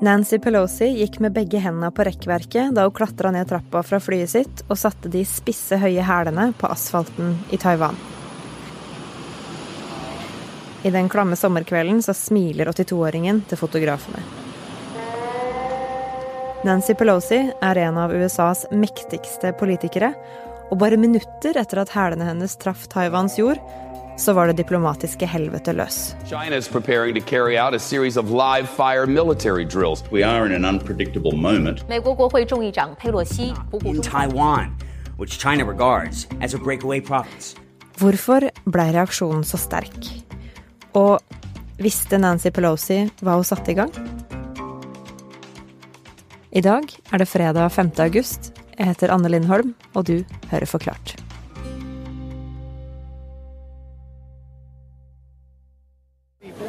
[0.00, 4.28] Nancy Pelosi gikk med begge hendene på rekkverket da hun klatra ned trappa fra flyet
[4.28, 7.96] sitt og satte de spisse, høye hælene på asfalten i Taiwan.
[10.84, 14.20] I den klamme sommerkvelden så smiler 82-åringen til fotografene.
[16.68, 20.12] Nancy Pelosi er en av USAs mektigste politikere,
[20.68, 23.64] og bare minutter etter at hælene hennes traff Taiwans jord,
[24.17, 26.15] så var det diplomatiske helvete løs.
[26.29, 30.03] China is preparing to carry out a series of live fire military drills.
[30.11, 31.87] We are in an unpredictable moment.
[31.89, 34.69] 美国国会众议长佩洛西不顾 in Taiwan,
[35.17, 37.55] which China regards as a breakaway province.
[37.97, 40.07] Hvorfor ble reaksjonen så sterk?
[40.93, 41.19] Og
[41.81, 43.91] visste Nancy Pelosi hva hun satte i gang?
[46.51, 47.93] I dag er det fredag 5.
[48.03, 48.51] august.
[48.77, 51.15] Jeg heter Anne Lindholm, og du hører Forklart.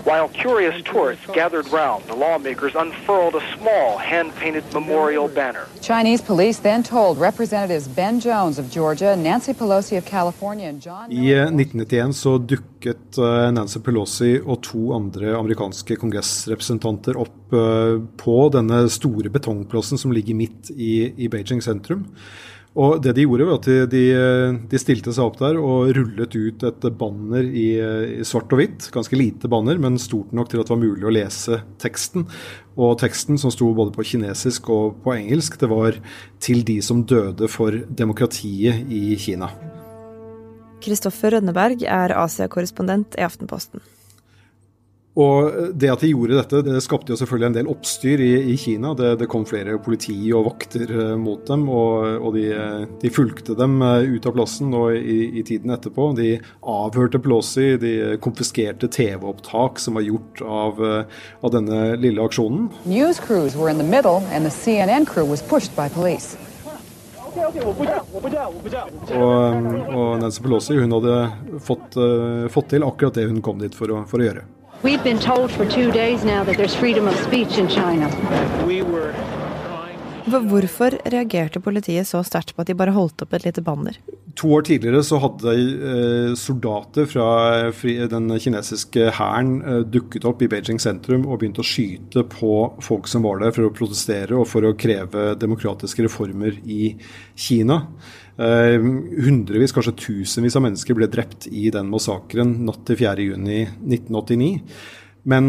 [0.07, 5.65] While curious tourists gathered round, the lawmakers unfurled a small hand-painted memorial banner.
[5.81, 11.11] Chinese police then told Representatives Ben Jones of Georgia, Nancy Pelosi of California and John
[11.11, 18.37] I 1991 så dukket eh, Nancy Pelosi og to andre amerikanske kongressrepresentanter opp eh, på
[18.55, 22.07] denne store betongplassen som ligger midt i, i Beijing sentrum.
[22.77, 24.01] Og det De gjorde var at de,
[24.69, 28.89] de, stilte seg opp der og rullet ut et banner i, i, svart og hvitt.
[28.93, 32.27] Ganske lite banner, men stort nok til at det var mulig å lese teksten.
[32.77, 35.97] Og teksten, som sto både på kinesisk og på engelsk, det var
[36.39, 39.49] 'Til de som døde for demokratiet i Kina'.
[40.81, 43.81] Kristoffer Rønneberg er Asia-korrespondent i Aftenposten.
[45.17, 48.57] Og Det at de gjorde dette, det skapte jo selvfølgelig en del oppstyr i, i
[48.61, 48.93] Kina.
[48.97, 52.45] Det, det, kom flere politi og vakter uh, mot dem, og, og de,
[53.01, 56.11] de, fulgte dem uh, ut av plassen og i, i, tiden etterpå.
[56.19, 62.67] De avhørte Pelosi, de konfiskerte TV-opptak som var gjort av, av, denne lille aksjonen.
[62.85, 66.37] News crews were in the middle, and the CNN crew was pushed by police.
[69.17, 69.33] Og,
[69.93, 71.17] og Nancy Pelosi hun hadde
[71.61, 71.97] fått,
[72.53, 74.45] fått, til akkurat det hun kom dit for å, for å gjøre.
[74.83, 78.09] We've been told for two days now that there's freedom of speech in China.
[80.27, 83.97] Hvorfor reagerte politiet så sterkt på at de bare holdt opp et lite banner?
[84.37, 87.29] To år tidligere så hadde eh, soldater fra
[88.11, 92.53] den kinesiske hæren eh, dukket opp i Beijing sentrum og begynt å skyte på
[92.85, 96.93] folk som var der for å protestere og for å kreve demokratiske reformer i
[97.33, 97.81] Kina.
[98.37, 98.77] Eh,
[99.25, 104.53] hundrevis, kanskje tusenvis av mennesker ble drept i den massakren natt til 4.6.1989.
[105.27, 105.47] Men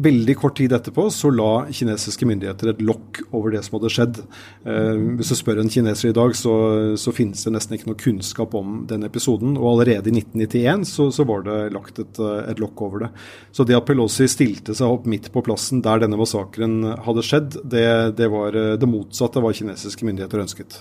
[0.00, 4.20] veldig kort tid etterpå så la kinesiske myndigheter et lokk over det som hadde skjedd.
[4.64, 6.54] Eh, hvis du spør en kineser i dag, så,
[6.96, 9.58] så, finnes det nesten ikke noe kunnskap om den episoden.
[9.58, 13.10] Og allerede i 1991 så, så var det lagt et, et, lokk over det.
[13.52, 17.60] Så det at Pelosi stilte seg opp midt på plassen der denne massakren hadde skjedd,
[17.74, 17.84] det,
[18.22, 20.80] det var det motsatte av hva kinesiske myndigheter ønsket.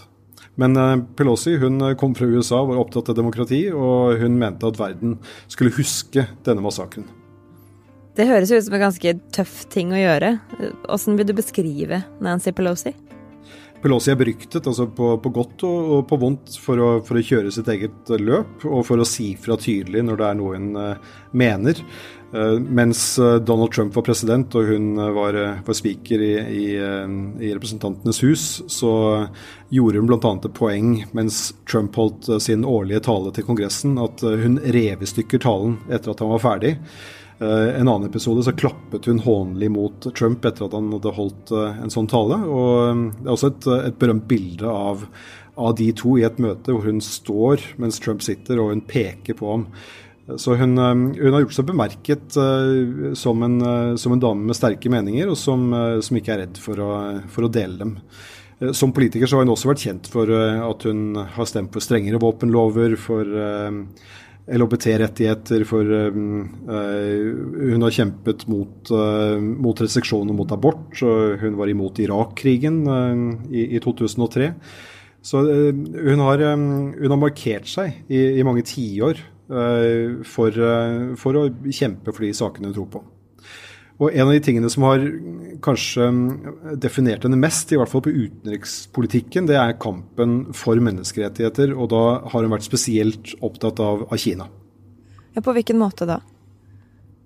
[0.60, 4.68] Men eh, Pelosi hun eh, kom fra USA, var opptatt av demokrati, og hun mente
[4.68, 7.08] at verden skulle huske denne massakren.
[8.20, 10.34] Det høres ut som en ganske tøff ting å gjøre.
[10.84, 12.92] Hvordan vil du beskrive Nancy Pelosi?
[13.80, 17.24] Pelosi er beryktet altså på, på godt og, og, på vondt for å, for å,
[17.24, 20.72] kjøre sitt eget løp, og for å si fra tydelig når det er noe hun
[20.76, 21.80] uh, mener.
[22.30, 23.02] Uh, mens
[23.48, 28.92] Donald Trump var president og hun var, var speaker i, i, i, Representantenes hus, så
[29.74, 30.34] gjorde hun bl.a.
[30.36, 35.42] et poeng mens Trump holdt sin årlige tale til Kongressen, at hun rev i stykker
[35.48, 36.76] talen etter at han var ferdig.
[37.40, 41.54] Uh, en annen episode så klappet hun hånlig mot Trump etter at han hadde holdt
[41.56, 42.36] uh, en sånn tale.
[42.44, 45.06] og um, Det er også et, et berømt bilde av,
[45.56, 49.40] av, de to i et møte hvor hun står mens Trump sitter og hun peker
[49.40, 49.70] på ham.
[50.36, 52.36] Så hun, hun har gjort seg bemerket
[53.18, 53.56] som, en,
[53.98, 55.72] som, en, dame med sterke meninger, og som,
[56.06, 56.90] som ikke er redd for å,
[57.34, 57.96] for å dele dem.
[58.78, 62.22] Som politiker så har hun også vært kjent for at hun har stemt for strengere
[62.22, 63.26] våpenlover, for
[64.50, 70.94] LHBT-rettigheter, for uh, hun har kjempet mot, uh, mot restriksjoner mot abort.
[71.00, 74.52] Hun var imot Irak-krigen uh, i, i, 2003.
[75.22, 76.66] Så hun har, um,
[76.96, 79.20] hun, har, markert seg i, i mange tiår
[80.30, 80.58] for,
[81.18, 81.42] for å
[81.74, 83.02] kjempe for de sakene hun tror på.
[84.00, 85.04] Og En av de tingene som har
[85.64, 86.08] kanskje
[86.80, 91.74] definert henne mest, i hvert fall på utenrikspolitikken, det er kampen for menneskerettigheter.
[91.76, 94.48] Og da har hun vært spesielt opptatt av, av Kina.
[95.36, 96.22] Ja, På hvilken måte da?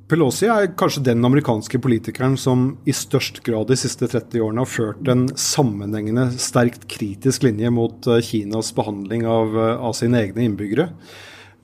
[0.09, 4.69] Pelosi er kanskje den amerikanske politikeren som i størst grad de siste 30 årene har
[4.69, 10.43] ført en sammenhengende, sterkt kritisk linje mot eh, Kinas behandling av, eh, av sine egne
[10.49, 10.89] innbyggere.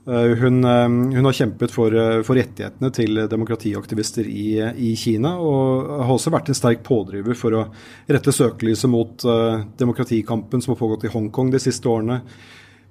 [0.06, 1.92] Hun, hun, har kjempet for,
[2.24, 7.56] for, rettighetene til demokratiaktivister i, i, Kina, og har også vært en sterk pådriver for
[7.58, 7.66] å
[8.08, 12.22] rette søkelyset mot uh, demokratikampen som har pågått i Hongkong de siste årene.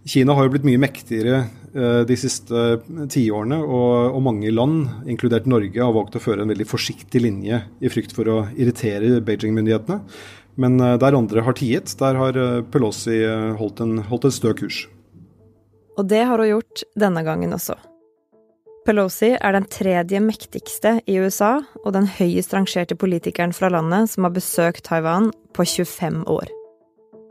[0.06, 1.42] Kina har jo blitt mye mektigere
[1.74, 2.62] uh, de siste
[3.12, 7.64] tiårene, og, og mange land, inkludert Norge, har valgt å føre en veldig forsiktig linje
[7.82, 10.00] i frykt for å irritere Beijing-myndighetene.
[10.62, 12.40] Men uh, der andre har tiet, der har
[12.70, 13.24] Pelosi
[13.58, 14.86] holdt en, holdt en stø kurs.
[16.00, 17.75] Og det har hun gjort denne gangen også.
[18.88, 24.25] Pelosi er den tredje mektigste i USA og den høyest rangerte politikeren fra landet som
[24.25, 26.48] har besøkt Taiwan på 25 år.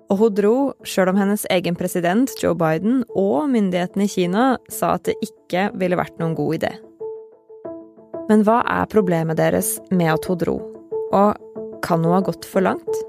[0.09, 0.55] Og hun dro
[0.89, 5.69] sjøl om hennes egen president, Joe Biden, og myndighetene i Kina sa at det ikke
[5.81, 6.73] ville vært noen god idé.
[8.29, 10.57] Men hva er problemet deres med at hun dro?
[11.17, 13.08] Og kan hun ha gått for langt?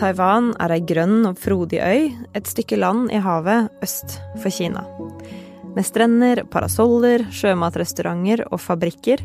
[0.00, 4.86] Taiwan er ei grønn og frodig øy, et stykke land i havet øst for Kina.
[5.74, 9.20] Med strender, parasoller, sjømatrestauranter og fabrikker,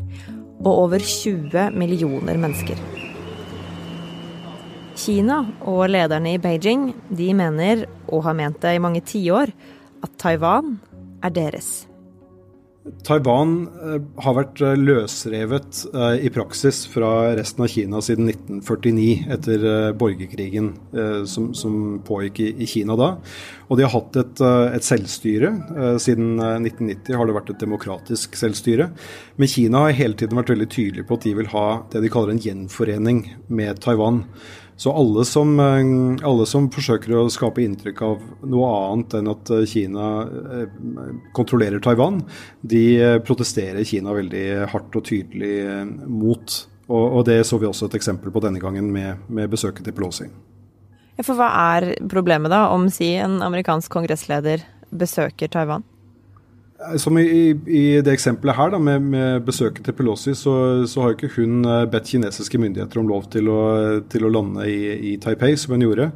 [0.60, 2.76] og over 20 millioner mennesker.
[5.00, 9.56] Kina og lederne i Beijing de mener, og har ment det i mange tiår,
[10.04, 10.76] at Taiwan
[11.24, 11.86] er deres.
[13.06, 19.26] Taiwan eh, har vært eh, løsrevet eh, i praksis fra resten av Kina siden 1949,
[19.36, 19.66] etter
[19.98, 20.72] borgerkrigen
[21.28, 23.08] som, som pågikk i, i, Kina da.
[23.66, 24.42] Og de har hatt et,
[24.76, 25.50] et, selvstyre.
[26.02, 28.88] Siden 1990 har det vært et demokratisk selvstyre.
[29.40, 32.12] Men Kina har hele tiden vært veldig tydelig på at de vil ha det de
[32.12, 34.22] kaller en gjenforening med Taiwan.
[34.76, 39.52] Så alle som, eh, alle som, forsøker å skape inntrykk av noe annet enn at
[39.54, 40.66] eh, Kina eh,
[41.36, 42.20] kontrollerer Taiwan,
[42.60, 42.84] de
[43.24, 46.58] protesterer Kina veldig hardt og tydelig mot.
[46.86, 49.96] Og, og det så vi også et eksempel på denne gangen med, med besøket til
[49.96, 50.28] Pelosi.
[51.16, 54.60] Ja, for hva er problemet da, om si en amerikansk kongressleder
[54.92, 55.86] besøker Taiwan?
[56.76, 61.04] Eh, som i, i, det eksempelet her da, med, med besøket til Pelosi, så, så,
[61.04, 63.62] har ikke hun eh, bedt kinesiske myndigheter om lov til å,
[64.10, 64.82] til å lande i,
[65.12, 66.10] i, Taipei, som hun gjorde.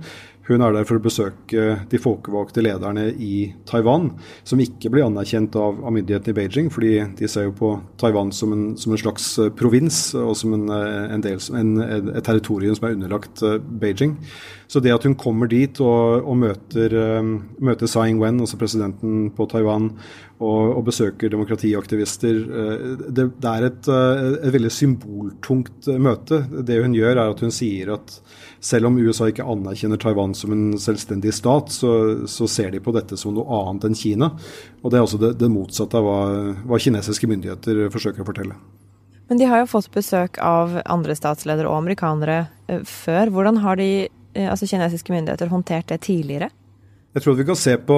[0.51, 4.09] Hun er der for å besøke de folkevalgte lederne i Taiwan,
[4.43, 7.69] som ikke blir anerkjent av, av myndighetene i Beijing, fordi de ser jo på
[8.01, 10.67] Taiwan som en, som en slags eh, provins og som en,
[11.15, 13.45] en del, et territorium som er underlagt
[13.81, 14.19] Beijing.
[14.71, 16.93] Så det at hun kommer dit og, og møter,
[17.59, 19.89] møter Tsai Ing-wen, altså presidenten på Taiwan,
[20.41, 22.39] og, og besøker demokratiaktivister.
[22.61, 26.41] Eh, det, det er et, eh, et, veldig symboltungt eh, møte.
[26.65, 28.15] Det hun gjør, er at hun sier at
[28.65, 31.93] selv om USA ikke anerkjenner Taiwan som en selvstendig stat, så,
[32.29, 34.31] så ser de på dette som noe annet enn Kina.
[34.81, 36.21] Og det er altså det, det motsatte av hva,
[36.65, 38.57] hva kinesiske myndigheter forsøker å fortelle.
[39.31, 42.49] Men de har jo fått besøk av andre statsledere og amerikanere
[42.89, 43.31] før.
[43.31, 46.51] Hvordan har de, altså kinesiske myndigheter håndtert det tidligere?
[47.11, 47.97] Jeg tror at vi kan se på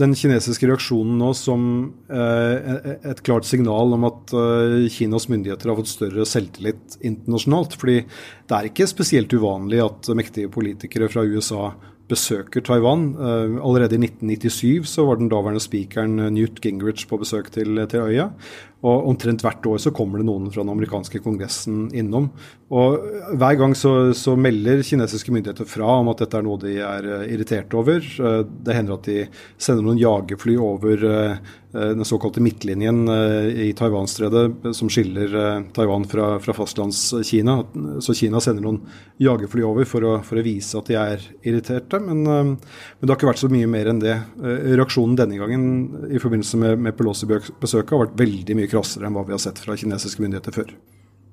[0.00, 1.62] den kinesiske reaksjonen nå som
[2.10, 7.76] eh, et klart signal om at eh, Kinas myndigheter har fått større selvtillit internasjonalt.
[7.78, 11.70] Fordi det er ikke spesielt uvanlig at mektige politikere fra USA
[12.10, 13.12] besøker Taiwan.
[13.14, 18.02] Uh, allerede i 1997 så var den daværende spikeren Newt Gingrich på besøk til, til
[18.02, 18.32] øya.
[18.80, 22.30] Og omtrent hvert år så kommer det noen fra den amerikanske kongressen innom.
[22.70, 23.00] Og
[23.34, 27.08] hver gang så, så, melder kinesiske myndigheter fra om at dette er noe de er
[27.08, 27.98] uh, irritert over.
[27.98, 29.24] Uh, det hender at de
[29.58, 35.30] sender noen jagerfly over uh, den såkalte midtlinjen i Taiwan-stredet som skiller
[35.70, 37.54] Taiwan fra, fra fastlandskina.
[38.02, 38.80] Så Kina sender noen
[39.22, 42.00] jagerfly over for å, for å vise at de er irriterte.
[42.02, 44.16] Men, men, det har ikke vært så mye mer enn det.
[44.42, 49.26] Reaksjonen denne gangen i forbindelse med, med Pelosi-besøket har vært veldig mye krassere enn hva
[49.26, 50.74] vi har sett fra kinesiske myndigheter før.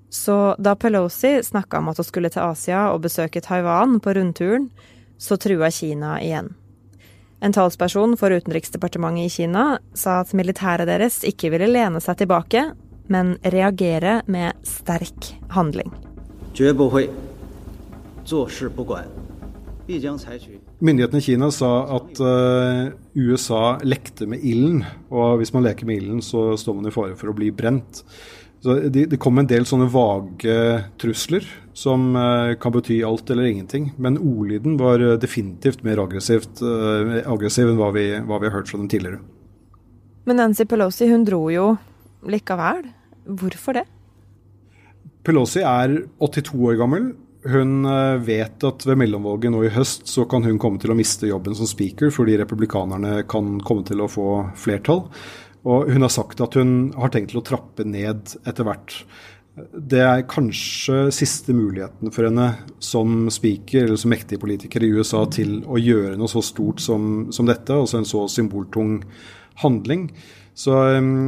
[0.10, 4.70] Så da Pelosi snakka om at hun skulle til Asia og besøke Taiwan på rundturen,
[5.18, 6.54] så trua Kina igjen.
[7.40, 12.64] En talsperson for utenriksdepartementet i Kina sa at militæret deres ikke ville lene seg tilbake,
[13.14, 15.92] men reagere med sterk handling.
[20.80, 26.02] Myndighetene i Kina sa at uh, USA lekte med ilden, og hvis man leker med
[26.02, 28.04] ilden, så står man i fare for å bli brent.
[28.62, 30.58] Så det, de kom en del sånne vage
[31.02, 31.46] trusler
[31.78, 33.92] som uh, kan bety alt eller ingenting.
[34.02, 36.62] Men ordlyden var uh, definitivt mer aggressivt,
[37.26, 39.22] aggressiv enn hva vi, hva vi, har hørt fra dem tidligere.
[40.28, 41.70] Men Nancy Pelosi hun dro jo
[42.28, 42.88] likevel.
[43.28, 43.86] Hvorfor det?
[45.28, 45.94] Pelosi er
[46.24, 47.12] 82 år gammel
[47.52, 50.98] hun eh, vet at ved mellomvalget nå i høst så kan hun komme til å
[50.98, 55.06] miste jobben som speaker fordi republikanerne kan komme til å få flertall.
[55.68, 59.02] Og hun har sagt at hun har tenkt til å trappe ned etter hvert.
[59.74, 62.52] Det er kanskje siste muligheten for henne
[62.84, 67.28] som speaker eller som mektig politiker i USA til å gjøre noe så stort som,
[67.34, 69.00] som dette, altså en så symboltung
[69.64, 70.12] handling.
[70.58, 71.28] Så um,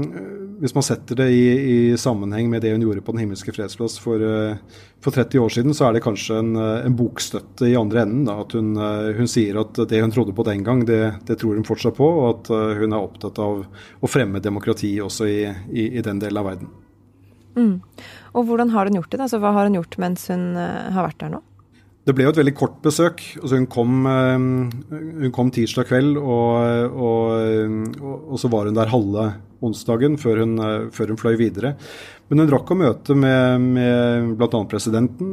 [0.57, 3.99] hvis man setter det i, i, sammenheng med det hun gjorde på Den himmelske fredsplass
[4.01, 7.75] for, uh, for 30 år siden, så er det kanskje en, uh, en bokstøtte i
[7.77, 8.23] andre enden.
[8.25, 11.37] Da, at hun, uh, hun, sier at det hun trodde på den gang, det, det
[11.43, 12.09] tror hun fortsatt på.
[12.23, 12.49] Og at
[12.81, 13.61] hun er opptatt av
[14.01, 15.43] å fremme demokrati også i,
[15.77, 16.73] i, i den delen av verden.
[17.53, 17.75] Mm.
[18.33, 19.21] Og hvordan har hun gjort det?
[19.27, 21.43] Altså, hva har hun gjort mens hun har vært der nå?
[22.07, 23.21] Det ble jo et veldig kort besøk.
[23.41, 28.89] Altså hun, kom, eh, hun, kom, tirsdag kveld, og, og, og, så var hun der
[28.89, 29.25] halve
[29.65, 31.75] onsdagen før hun, eh, før hun fløy videre.
[32.29, 34.61] Men hun rakk å møte med, med bl.a.
[34.69, 35.29] presidenten,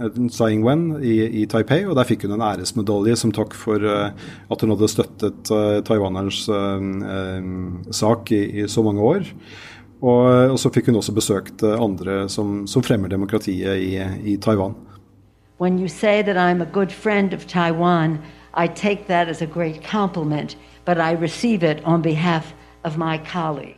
[0.00, 1.82] uh, Tsai Ing-wen, i, i, Taipei.
[1.84, 5.52] Og der fikk hun en æresmedalje som takk for at hun hadde støttet
[5.84, 6.46] taiwanerens
[8.00, 9.28] sak i, i, så mange år.
[10.00, 13.92] Og, og, så fikk hun også besøkt andre som, som fremmer demokratiet i,
[14.32, 14.72] i Taiwan.
[15.60, 18.22] When you say that I'm a good friend of Taiwan,
[18.54, 23.18] I take that as a great compliment, but I receive it on behalf of my
[23.32, 23.76] colleagues.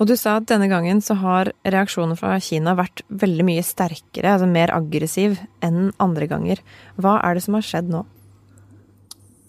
[0.00, 4.32] Og du sa at denne gangen så har reaksjonen fra Kina vært veldig mye sterkere,
[4.32, 6.64] altså mer aggressiv, enn andre ganger.
[6.98, 8.02] Hva er det som har skjedd nå?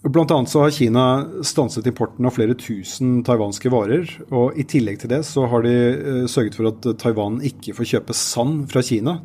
[0.02, 1.06] Blant annet så har Kina
[1.46, 4.06] stanset importen av flere tusen taiwanske varer.
[4.34, 7.90] Og i tillegg til det så har de eh, sørget for at Taiwan ikke får
[7.96, 9.20] kjøpe sand fra Kina.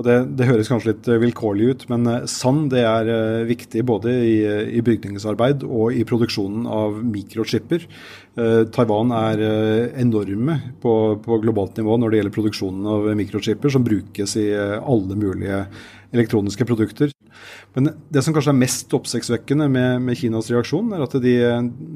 [0.00, 3.44] Og det, det, høres kanskje litt eh, vilkårlig ut, men eh, sand det er uh,
[3.48, 4.36] viktig både i,
[4.78, 7.84] i, bygningsarbeid og i produksjonen av mikrochipper.
[8.40, 9.42] Eh, Taiwan er
[10.00, 10.94] enorme på,
[11.24, 15.66] på, globalt nivå når det gjelder produksjonen av mikrochipper, som brukes i alle mulige
[16.12, 17.12] elektroniske produkter.
[17.74, 21.36] Men det som kanskje er mest oppsiktsvekkende med, med, Kinas reaksjon, er at de,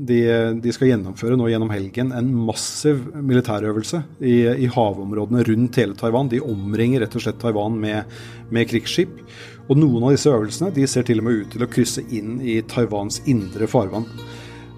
[0.08, 0.20] de,
[0.62, 6.32] de, skal gjennomføre nå gjennom helgen en massiv militærøvelse i, i, havområdene rundt hele Taiwan.
[6.32, 8.16] De omringer rett og slett Taiwan med,
[8.54, 9.20] med krigsskip.
[9.66, 12.38] Og noen av disse øvelsene de ser til og med ut til å krysse inn
[12.40, 14.08] i Taiwans indre farvann.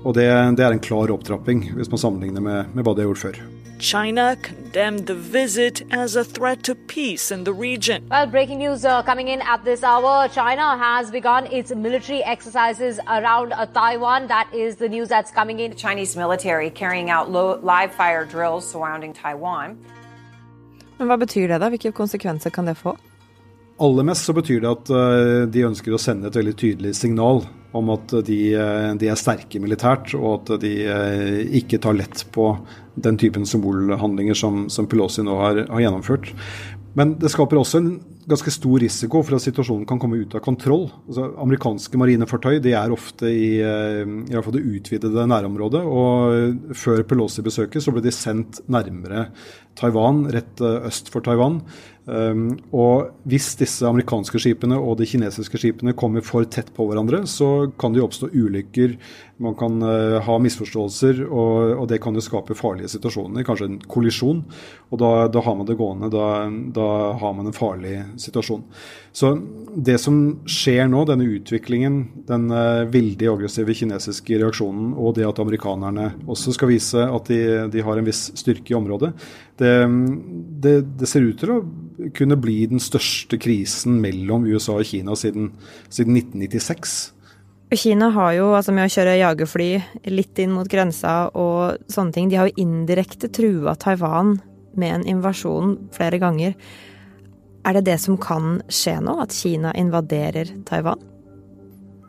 [0.07, 0.27] Og det,
[0.59, 3.41] det er en klar opptrapping, hvis man sammenligner med, med hva de har gjort før.
[3.79, 8.07] China condemned the visit as a threat to peace in the region.
[8.11, 10.29] Well, breaking news uh, coming in at this hour.
[10.29, 14.27] China has begun its military exercises around uh, Taiwan.
[14.27, 15.71] That is the news that's coming in.
[15.71, 19.79] The Chinese military carrying out live fire drills surrounding Taiwan.
[20.99, 21.69] Men hva betyr det, da?
[21.71, 22.97] Hvilke konsekvenser kan det få?
[23.79, 27.45] Aller mest så betyr det at uh, de ønsker å sende et veldig tydelig signal
[27.77, 32.25] om at de, uh, de er sterke militært, og at de uh, ikke tar lett
[32.35, 32.51] på
[32.99, 36.33] den typen symbolhandlinger som, som Pelosi nå har, har, gjennomført.
[36.99, 37.91] Men det skaper også en
[38.29, 40.89] ganske stor risiko for at situasjonen kan komme ut av kontroll.
[41.07, 45.85] Altså, amerikanske marinefartøy de er ofte i, i hvert fall det utvidede nærområdet.
[45.87, 49.29] og Før Pelosi-besøket så ble de sendt nærmere
[49.79, 51.63] Taiwan, rett øst for Taiwan.
[52.09, 57.21] Um, og hvis disse amerikanske skipene og de kinesiske skipene kommer for tett på hverandre,
[57.29, 58.95] så kan det jo oppstå ulykker,
[59.39, 63.79] man kan uh, ha misforståelser, og, og, det kan jo skape farlige situasjoner, kanskje en
[63.91, 64.41] kollisjon.
[64.91, 66.27] Og da, da har man det gående, da,
[66.75, 66.87] da,
[67.21, 68.65] har man en farlig situasjon.
[69.15, 69.31] Så
[69.75, 70.19] det som
[70.49, 76.57] skjer nå, denne utviklingen, den uh, veldig aggressive kinesiske reaksjonen, og det at amerikanerne også
[76.57, 79.13] skal vise at de, de har en viss styrke i området,
[79.59, 79.75] det,
[80.63, 81.61] det, det ser ut til å
[82.15, 85.53] kunne bli den største krisen mellom USA og Kina siden,
[85.91, 86.99] siden 1996.
[87.77, 89.69] Kina har jo, altså med å kjøre jagerfly
[90.09, 94.39] litt inn mot grensa og sånne ting, de har jo indirekte trua Taiwan
[94.79, 96.55] med en invasjon flere ganger.
[97.69, 101.03] Er det det som kan skje nå, at Kina invaderer Taiwan?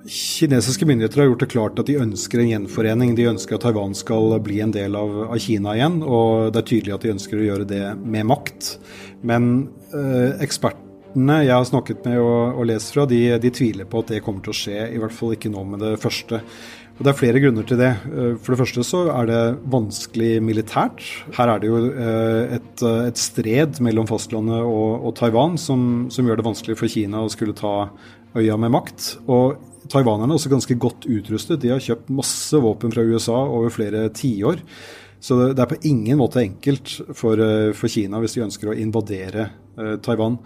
[0.09, 3.11] Kinesiske myndigheter har gjort det klart at de ønsker en gjenforening.
[3.17, 6.69] De ønsker at Taiwan skal bli en del av, av Kina igjen, og det er
[6.71, 8.71] tydelig at de ønsker å gjøre det med makt.
[9.27, 9.51] Men
[9.91, 10.39] eh,
[11.09, 14.23] ekspertene jeg har snakket med og, og lest fra, de, de, tviler på at det
[14.23, 14.93] kommer til å skje.
[14.93, 16.41] I hvert fall ikke nå med det første.
[16.99, 17.95] Og Det er flere grunner til det.
[18.11, 21.01] Eh, for det første så er det vanskelig militært.
[21.37, 26.27] Her er det jo eh, et, et stred mellom fastlandet og, og Taiwan som, som,
[26.27, 27.89] gjør det vanskelig for Kina å skulle ta
[28.37, 29.15] øya med makt.
[29.27, 29.57] Og
[29.89, 31.61] Taiwanerne er også ganske godt utrustet.
[31.63, 34.61] De har kjøpt masse våpen fra USA over flere tiår.
[35.19, 38.77] Så det er på ingen måte enkelt for, eh, for Kina hvis de ønsker å
[38.77, 39.49] invadere
[39.79, 40.37] eh, Taiwan.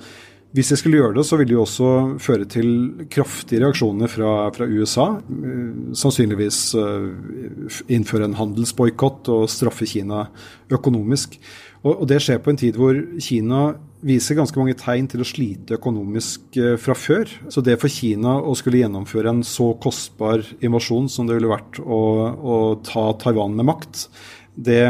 [0.54, 1.92] Hvis de skulle gjøre det, så ville det også
[2.22, 2.68] føre til
[3.10, 5.08] kraftige reaksjoner fra, fra USA.
[5.18, 6.60] Eh, sannsynligvis
[7.90, 10.28] innføre en handelsboikott og straffe Kina
[10.74, 11.40] økonomisk.
[11.84, 13.64] Og, og, det skjer på en tid hvor Kina
[14.04, 17.32] viser ganske mange tegn til å slite økonomisk eh, fra før.
[17.52, 21.82] Så det for Kina å skulle gjennomføre en så kostbar invasjon som det ville vært
[21.84, 22.04] å,
[22.36, 24.08] å ta Taiwan med makt,
[24.54, 24.82] det,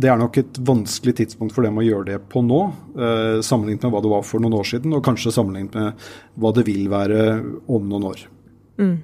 [0.00, 2.60] det, er nok et vanskelig tidspunkt for dem å gjøre det på nå,
[2.96, 6.06] eh, sammenlignet med hva det var for noen år siden, og kanskje sammenlignet med
[6.40, 7.26] hva det vil være
[7.68, 8.22] om noen år.
[8.80, 8.94] Mm.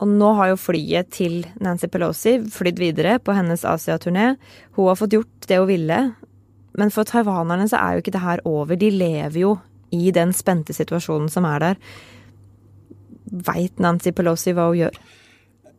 [0.00, 4.36] Og nå har jo flyet til Nancy Pelosi flydd videre på hennes Asia-turné.
[4.78, 5.98] Hun har fått gjort det hun ville,
[6.78, 8.78] men for taiwanerne så er jo ikke det her over.
[8.78, 9.56] De lever jo
[9.92, 11.82] i den spente situasjonen som er der.
[13.26, 15.02] Veit Nancy Pelosi hva hun gjør?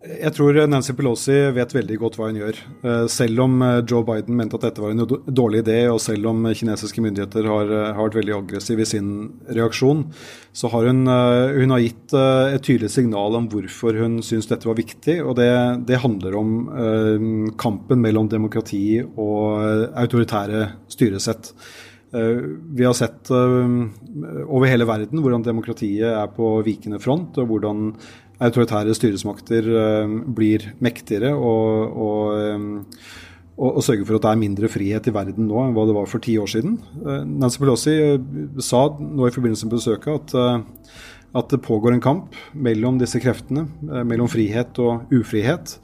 [0.04, 2.58] Jeg tror Nancy Pelosi vet veldig godt hva hun gjør.
[2.84, 6.28] Eh, selv om eh, Joe Biden mente at dette var en dårlig idé, og selv
[6.28, 9.14] om kinesiske myndigheter har, eh, har vært veldig aggressive i sin
[9.48, 10.04] reaksjon,
[10.52, 14.78] så har hun, hun har gitt et tydelig signal om hvorfor hun syns dette var
[14.78, 15.16] viktig.
[15.24, 15.50] Og det,
[15.88, 16.52] det handler om
[17.58, 21.50] kampen mellom demokrati og autoritære styresett.
[22.14, 27.96] Vi har sett over hele verden hvordan demokratiet er på vikende front, og hvordan
[28.42, 33.20] autoritære styresmakter eh, blir mektigere og, og, eh,
[33.58, 35.98] og, og, sørger for at det er mindre frihet i verden nå enn hva det
[35.98, 36.80] var for ti år siden.
[37.04, 37.98] Eh, Nancy Pelosi
[38.64, 40.74] sa nå i forbindelse med besøket at,
[41.34, 43.68] at det pågår en kamp mellom disse kreftene,
[44.06, 45.78] mellom frihet og ufrihet.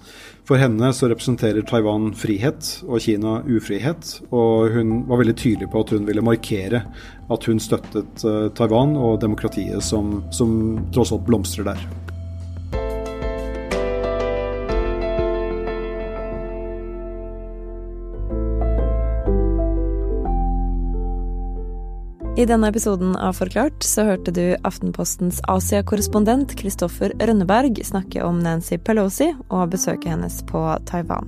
[0.49, 4.15] For henne så representerer Taiwan frihet og Kina ufrihet.
[4.33, 6.83] Og hun var veldig tydelig på at hun ville markere
[7.29, 8.25] at hun støttet
[8.57, 12.08] Taiwan og demokratiet som, som tross alt blomstrer der.
[22.39, 28.77] I denne episoden av Forklart så hørte du Aftenpostens Asia-korrespondent Kristoffer Rønneberg snakke om Nancy
[28.79, 31.27] Pelosi og besøket hennes på Taiwan.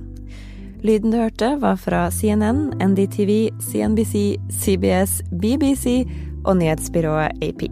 [0.80, 6.08] Lyden du hørte, var fra CNN, NDTV, CNBC, CBS, BBC
[6.46, 7.68] og nyhetsbyrået AP.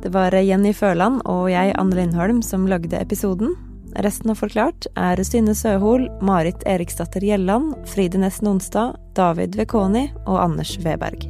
[0.00, 3.58] Det var Jenny Føland og jeg, Anne Lindholm, som lagde episoden.
[4.00, 10.46] Resten av Forklart er Synne Søhol, Marit Eriksdatter Gjelland, Fride Nesten Onsdag, David Vekoni og
[10.48, 11.28] Anders Weberg.